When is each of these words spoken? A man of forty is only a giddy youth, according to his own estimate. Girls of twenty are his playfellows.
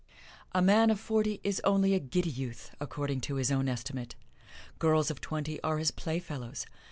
A 0.53 0.63
man 0.63 0.89
of 0.89 0.99
forty 0.99 1.39
is 1.43 1.61
only 1.63 1.93
a 1.93 1.99
giddy 1.99 2.31
youth, 2.31 2.73
according 2.79 3.21
to 3.21 3.35
his 3.35 3.51
own 3.51 3.69
estimate. 3.69 4.15
Girls 4.79 5.11
of 5.11 5.21
twenty 5.21 5.61
are 5.61 5.77
his 5.77 5.91
playfellows. 5.91 6.65